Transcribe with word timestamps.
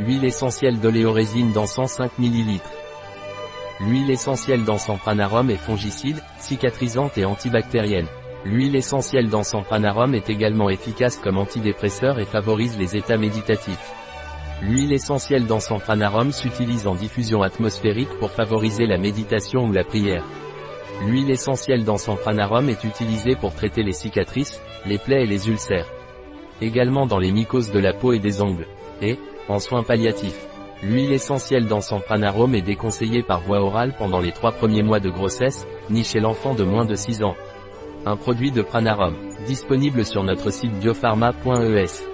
Huile 0.00 0.24
essentielle 0.24 0.80
d'oléorésine 0.80 1.52
d'encens 1.52 1.92
5 1.92 2.18
ml. 2.18 2.60
L'huile 3.78 4.10
essentielle 4.10 4.64
d'encens 4.64 4.98
pranarum 4.98 5.50
est 5.50 5.56
fongicide, 5.56 6.20
cicatrisante 6.40 7.16
et 7.16 7.24
antibactérienne. 7.24 8.08
L'huile 8.44 8.74
essentielle 8.74 9.28
d'encens 9.28 9.64
pranarum 9.64 10.12
est 10.16 10.28
également 10.30 10.68
efficace 10.68 11.16
comme 11.18 11.38
antidépresseur 11.38 12.18
et 12.18 12.24
favorise 12.24 12.76
les 12.76 12.96
états 12.96 13.16
méditatifs. 13.16 13.92
L'huile 14.62 14.92
essentielle 14.92 15.46
d'encens 15.46 15.80
pranarum 15.80 16.32
s'utilise 16.32 16.88
en 16.88 16.96
diffusion 16.96 17.42
atmosphérique 17.42 18.18
pour 18.18 18.32
favoriser 18.32 18.86
la 18.86 18.98
méditation 18.98 19.60
ou 19.64 19.72
la 19.72 19.84
prière. 19.84 20.24
L'huile 21.06 21.30
essentielle 21.30 21.84
d'encens 21.84 22.18
pranarum 22.18 22.68
est 22.68 22.82
utilisée 22.82 23.36
pour 23.36 23.54
traiter 23.54 23.84
les 23.84 23.92
cicatrices, 23.92 24.60
les 24.86 24.98
plaies 24.98 25.22
et 25.22 25.28
les 25.28 25.48
ulcères. 25.48 25.86
Également 26.60 27.06
dans 27.06 27.18
les 27.18 27.32
mycoses 27.32 27.72
de 27.72 27.78
la 27.78 27.92
peau 27.92 28.12
et 28.12 28.18
des 28.18 28.40
ongles. 28.40 28.66
Et, 29.02 29.18
en 29.48 29.58
soins 29.58 29.82
palliatifs. 29.82 30.46
L'huile 30.82 31.12
essentielle 31.12 31.66
d'encens 31.66 32.02
pranarum 32.02 32.54
est 32.54 32.62
déconseillée 32.62 33.22
par 33.22 33.40
voie 33.40 33.60
orale 33.60 33.94
pendant 33.98 34.20
les 34.20 34.32
trois 34.32 34.52
premiers 34.52 34.82
mois 34.82 35.00
de 35.00 35.10
grossesse, 35.10 35.66
ni 35.90 36.04
chez 36.04 36.20
l'enfant 36.20 36.54
de 36.54 36.64
moins 36.64 36.84
de 36.84 36.94
6 36.94 37.22
ans. 37.22 37.36
Un 38.06 38.16
produit 38.16 38.50
de 38.50 38.60
Pranarum, 38.60 39.14
disponible 39.46 40.04
sur 40.04 40.22
notre 40.22 40.50
site 40.50 40.78
biopharma.es. 40.78 42.13